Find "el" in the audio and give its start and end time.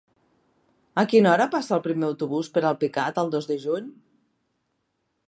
1.77-1.83, 3.25-3.33